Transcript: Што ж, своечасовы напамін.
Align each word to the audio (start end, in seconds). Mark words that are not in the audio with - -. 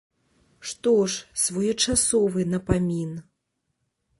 Што 0.69 0.93
ж, 1.15 1.27
своечасовы 1.43 2.47
напамін. 2.55 3.11